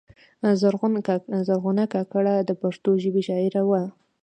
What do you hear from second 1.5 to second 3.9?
زرغونه کاکړه د پښتو ژبې شاعره وه.